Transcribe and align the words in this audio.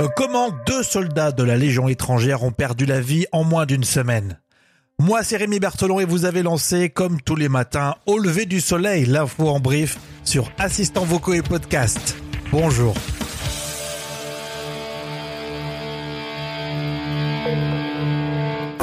Euh, 0.00 0.06
Comment 0.16 0.50
deux 0.64 0.84
soldats 0.84 1.32
de 1.32 1.42
la 1.42 1.56
Légion 1.56 1.88
étrangère 1.88 2.44
ont 2.44 2.52
perdu 2.52 2.86
la 2.86 3.00
vie 3.00 3.26
en 3.32 3.42
moins 3.42 3.66
d'une 3.66 3.82
semaine? 3.82 4.38
Moi, 5.00 5.24
c'est 5.24 5.36
Rémi 5.36 5.58
Berthelon 5.58 5.98
et 5.98 6.04
vous 6.04 6.24
avez 6.24 6.42
lancé, 6.42 6.88
comme 6.88 7.20
tous 7.20 7.34
les 7.34 7.48
matins, 7.48 7.96
au 8.06 8.18
lever 8.18 8.46
du 8.46 8.60
soleil, 8.60 9.06
l'info 9.06 9.48
en 9.48 9.58
brief 9.58 9.98
sur 10.24 10.50
Assistants 10.58 11.04
vocaux 11.04 11.34
et 11.34 11.42
podcast. 11.42 12.16
Bonjour. 12.52 12.94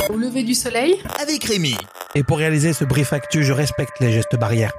Au 0.10 0.18
lever 0.18 0.44
du 0.44 0.54
soleil, 0.54 1.02
avec 1.22 1.44
Rémi. 1.46 1.76
Et 2.18 2.24
pour 2.24 2.38
réaliser 2.38 2.72
ce 2.72 2.86
brief 2.86 3.12
actu, 3.12 3.44
je 3.44 3.52
respecte 3.52 4.00
les 4.00 4.14
gestes 4.14 4.40
barrières. 4.40 4.72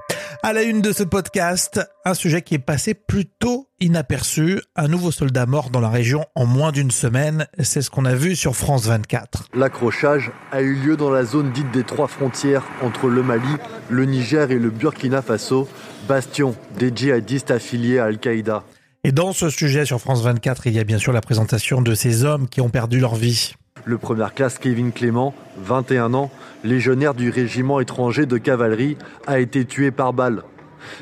À 0.43 0.55
la 0.55 0.63
une 0.63 0.81
de 0.81 0.91
ce 0.91 1.03
podcast, 1.03 1.81
un 2.07 2.15
sujet 2.15 2.41
qui 2.41 2.55
est 2.55 2.59
passé 2.59 2.95
plutôt 2.95 3.69
inaperçu. 3.79 4.63
Un 4.75 4.89
nouveau 4.89 5.11
soldat 5.11 5.45
mort 5.45 5.69
dans 5.69 5.81
la 5.81 5.91
région 5.91 6.25
en 6.35 6.47
moins 6.47 6.73
d'une 6.73 6.91
semaine. 6.91 7.47
C'est 7.59 7.83
ce 7.83 7.91
qu'on 7.91 8.07
a 8.07 8.15
vu 8.15 8.37
sur 8.37 8.57
France 8.57 8.87
24. 8.87 9.49
L'accrochage 9.55 10.33
a 10.51 10.63
eu 10.63 10.77
lieu 10.77 10.97
dans 10.97 11.11
la 11.11 11.25
zone 11.25 11.53
dite 11.53 11.71
des 11.73 11.85
trois 11.85 12.09
frontières 12.09 12.65
entre 12.83 13.09
le 13.09 13.23
Mali, 13.23 13.45
le 13.91 14.07
Niger 14.07 14.51
et 14.51 14.59
le 14.59 14.71
Burkina 14.71 15.21
Faso, 15.21 15.69
bastion 16.09 16.57
des 16.79 16.91
djihadistes 16.95 17.51
affiliés 17.51 17.99
à 17.99 18.07
Al-Qaïda. 18.07 18.65
Et 19.05 19.13
dans 19.13 19.35
ce 19.35 19.51
sujet 19.51 19.85
sur 19.85 20.01
France 20.01 20.23
24, 20.23 20.69
il 20.69 20.73
y 20.73 20.79
a 20.79 20.85
bien 20.85 20.99
sûr 20.99 21.13
la 21.13 21.21
présentation 21.21 21.83
de 21.83 21.95
ces 21.95 22.25
hommes 22.25 22.49
qui 22.49 22.63
ont 22.63 22.71
perdu 22.71 22.99
leur 22.99 23.15
vie. 23.15 23.55
Le 23.89 23.99
première 23.99 24.35
classe 24.35 24.59
Kevin 24.59 24.91
Clément, 24.91 25.33
21 25.59 26.13
ans, 26.15 26.33
légionnaire 26.65 27.15
du 27.15 27.31
régiment 27.31 27.79
étranger 27.79 28.27
de 28.27 28.37
cavalerie, 28.37 28.97
a 29.29 29.39
été 29.39 29.65
tué 29.65 29.93
par 29.93 30.13
balle. 30.13 30.43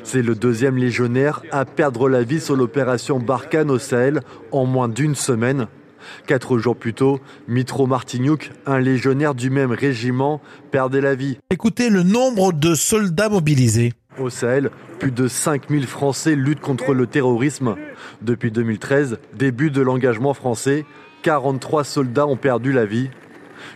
C'est 0.03 0.21
le 0.21 0.35
deuxième 0.35 0.77
légionnaire 0.77 1.41
à 1.51 1.65
perdre 1.65 2.07
la 2.07 2.21
vie 2.21 2.39
sur 2.39 2.55
l'opération 2.55 3.17
Barkhane 3.17 3.71
au 3.71 3.79
Sahel 3.79 4.21
en 4.51 4.65
moins 4.65 4.87
d'une 4.87 5.15
semaine. 5.15 5.65
Quatre 6.27 6.59
jours 6.59 6.75
plus 6.75 6.93
tôt, 6.93 7.19
Mitro 7.47 7.87
Martignouk, 7.87 8.51
un 8.67 8.79
légionnaire 8.79 9.33
du 9.33 9.49
même 9.49 9.71
régiment, 9.71 10.39
perdait 10.69 11.01
la 11.01 11.15
vie. 11.15 11.39
Écoutez 11.49 11.89
le 11.89 12.03
nombre 12.03 12.53
de 12.53 12.75
soldats 12.75 13.29
mobilisés. 13.29 13.93
Au 14.19 14.29
Sahel, 14.29 14.69
plus 14.99 15.11
de 15.11 15.27
5000 15.27 15.87
Français 15.87 16.35
luttent 16.35 16.61
contre 16.61 16.93
le 16.93 17.07
terrorisme. 17.07 17.77
Depuis 18.21 18.51
2013, 18.51 19.17
début 19.33 19.71
de 19.71 19.81
l'engagement 19.81 20.35
français, 20.35 20.85
43 21.25 21.83
soldats 21.83 22.27
ont 22.27 22.37
perdu 22.37 22.71
la 22.71 22.85
vie. 22.85 23.09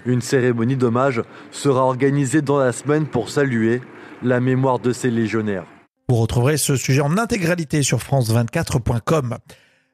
Une 0.06 0.22
cérémonie 0.22 0.76
d'hommage 0.76 1.24
sera 1.50 1.84
organisée 1.84 2.44
dans 2.44 2.60
la 2.60 2.72
semaine 2.72 3.08
pour 3.08 3.32
saluer 3.32 3.82
la 4.22 4.40
mémoire 4.40 4.78
de 4.78 4.94
ces 4.94 5.10
légionnaires. 5.10 5.66
Vous 6.08 6.18
retrouverez 6.18 6.58
ce 6.58 6.76
sujet 6.76 7.02
en 7.02 7.18
intégralité 7.18 7.82
sur 7.82 7.98
france24.com. 7.98 9.40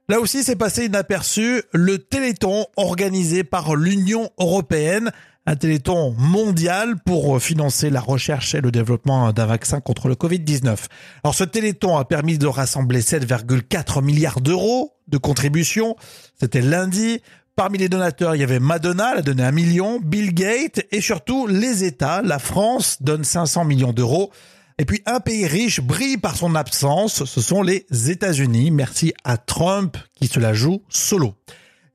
Là 0.09 0.19
aussi, 0.19 0.43
c'est 0.43 0.57
passé 0.57 0.87
inaperçu 0.87 1.63
le 1.71 1.97
Téléthon 1.97 2.65
organisé 2.75 3.45
par 3.45 3.77
l'Union 3.77 4.29
européenne, 4.37 5.11
un 5.45 5.55
Téléthon 5.55 6.13
mondial 6.17 6.95
pour 7.05 7.41
financer 7.41 7.89
la 7.89 8.01
recherche 8.01 8.53
et 8.53 8.59
le 8.59 8.71
développement 8.71 9.31
d'un 9.31 9.45
vaccin 9.45 9.79
contre 9.79 10.09
le 10.09 10.15
Covid-19. 10.15 10.75
Alors 11.23 11.35
ce 11.35 11.45
Téléthon 11.45 11.95
a 11.95 12.03
permis 12.03 12.37
de 12.37 12.47
rassembler 12.47 12.99
7,4 12.99 14.03
milliards 14.03 14.41
d'euros 14.41 14.91
de 15.07 15.17
contributions. 15.17 15.95
C'était 16.37 16.61
lundi. 16.61 17.21
Parmi 17.55 17.77
les 17.77 17.87
donateurs, 17.87 18.35
il 18.35 18.39
y 18.39 18.43
avait 18.43 18.59
Madonna, 18.59 19.11
elle 19.13 19.19
a 19.19 19.21
donné 19.21 19.41
un 19.41 19.51
million, 19.51 20.01
Bill 20.03 20.33
Gates 20.33 20.85
et 20.91 20.99
surtout 20.99 21.47
les 21.47 21.85
États. 21.85 22.21
La 22.21 22.37
France 22.37 22.97
donne 22.99 23.23
500 23.23 23.63
millions 23.63 23.93
d'euros. 23.93 24.29
Et 24.77 24.83
puis 24.83 25.01
un 25.05 25.21
pays 25.21 25.47
riche 25.47 25.79
brille 25.79 26.17
par 26.17 26.35
son 26.35 26.53
absence, 26.53 27.23
ce 27.23 27.39
sont 27.39 27.61
les 27.61 27.85
États-Unis. 28.09 28.71
Merci 28.71 29.13
à 29.23 29.37
Trump 29.37 29.95
qui 30.15 30.27
se 30.27 30.37
la 30.37 30.53
joue 30.53 30.81
solo. 30.89 31.35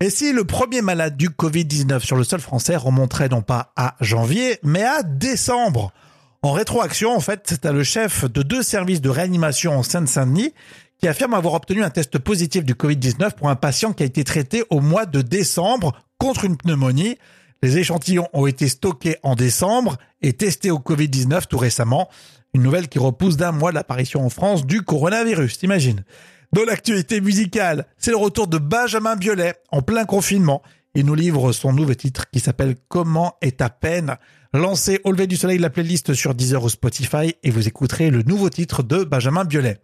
Et 0.00 0.08
si 0.08 0.32
le 0.32 0.44
premier 0.44 0.80
malade 0.80 1.18
du 1.18 1.28
Covid-19 1.28 2.00
sur 2.00 2.16
le 2.16 2.24
sol 2.24 2.40
français 2.40 2.76
remonterait 2.76 3.28
non 3.28 3.42
pas 3.42 3.74
à 3.76 3.96
janvier, 4.00 4.58
mais 4.62 4.82
à 4.82 5.02
décembre? 5.02 5.92
En 6.40 6.52
rétroaction, 6.52 7.14
en 7.14 7.20
fait, 7.20 7.42
c'est 7.44 7.66
le 7.66 7.84
chef 7.84 8.24
de 8.24 8.42
deux 8.42 8.62
services 8.62 9.02
de 9.02 9.10
réanimation 9.10 9.78
en 9.78 9.82
Seine-Saint-Denis 9.82 10.54
qui 11.00 11.08
affirme 11.08 11.34
avoir 11.34 11.54
obtenu 11.54 11.82
un 11.82 11.90
test 11.90 12.18
positif 12.18 12.64
du 12.64 12.74
Covid-19 12.74 13.32
pour 13.32 13.48
un 13.48 13.56
patient 13.56 13.92
qui 13.92 14.02
a 14.02 14.06
été 14.06 14.22
traité 14.22 14.64
au 14.68 14.80
mois 14.80 15.06
de 15.06 15.22
décembre 15.22 15.94
contre 16.18 16.44
une 16.44 16.58
pneumonie. 16.58 17.16
Les 17.62 17.78
échantillons 17.78 18.28
ont 18.34 18.46
été 18.46 18.68
stockés 18.68 19.16
en 19.22 19.34
décembre 19.34 19.96
et 20.20 20.34
testés 20.34 20.70
au 20.70 20.78
Covid-19 20.78 21.46
tout 21.48 21.58
récemment. 21.58 22.10
Une 22.52 22.62
nouvelle 22.62 22.88
qui 22.88 22.98
repousse 22.98 23.38
d'un 23.38 23.52
mois 23.52 23.72
l'apparition 23.72 24.24
en 24.24 24.28
France 24.28 24.66
du 24.66 24.82
coronavirus, 24.82 25.58
t'imagines 25.58 26.04
Dans 26.52 26.64
l'actualité 26.64 27.22
musicale, 27.22 27.86
c'est 27.96 28.10
le 28.10 28.18
retour 28.18 28.46
de 28.46 28.58
Benjamin 28.58 29.16
Biolay 29.16 29.54
en 29.70 29.80
plein 29.80 30.04
confinement. 30.04 30.62
Il 30.94 31.06
nous 31.06 31.14
livre 31.14 31.52
son 31.52 31.72
nouveau 31.72 31.94
titre 31.94 32.28
qui 32.30 32.40
s'appelle 32.40 32.76
Comment 32.88 33.36
est 33.40 33.58
ta 33.58 33.70
peine? 33.70 34.16
Lancez 34.52 35.00
au 35.04 35.12
lever 35.12 35.28
du 35.28 35.36
soleil 35.36 35.58
la 35.58 35.70
playlist 35.70 36.12
sur 36.12 36.34
Deezer 36.34 36.62
ou 36.62 36.68
Spotify 36.68 37.36
et 37.42 37.50
vous 37.50 37.68
écouterez 37.68 38.10
le 38.10 38.22
nouveau 38.22 38.50
titre 38.50 38.82
de 38.82 39.04
Benjamin 39.04 39.44
Biolay. 39.44 39.78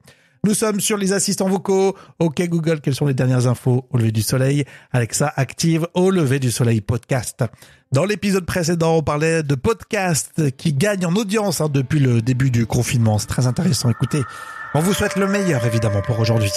Nous 0.45 0.55
sommes 0.55 0.81
sur 0.81 0.97
les 0.97 1.13
assistants 1.13 1.49
vocaux. 1.49 1.97
Ok 2.19 2.43
Google, 2.49 2.81
quelles 2.81 2.95
sont 2.95 3.07
les 3.07 3.15
dernières 3.15 3.47
infos 3.47 3.87
au 3.91 3.99
lever 3.99 4.13
du 4.13 4.23
soleil? 4.23 4.65
Alexa 4.93 5.33
active 5.37 5.87
au 5.95 6.11
lever 6.11 6.39
du 6.39 6.51
soleil 6.51 6.81
podcast. 6.81 7.45
Dans 7.93 8.05
l'épisode 8.05 8.47
précédent, 8.47 8.97
on 8.97 9.03
parlait 9.03 9.43
de 9.43 9.55
podcasts 9.55 10.51
qui 10.57 10.73
gagnent 10.73 11.07
en 11.07 11.15
audience 11.15 11.61
hein, 11.61 11.69
depuis 11.69 12.01
le 12.01 12.21
début 12.21 12.51
du 12.51 12.67
confinement. 12.67 13.19
C'est 13.19 13.29
très 13.29 13.47
intéressant. 13.47 13.91
Écoutez, 13.91 14.23
on 14.75 14.81
vous 14.81 14.93
souhaite 14.93 15.17
le 15.17 15.27
meilleur 15.27 15.65
évidemment 15.65 16.03
pour 16.03 16.19
aujourd'hui. 16.21 16.53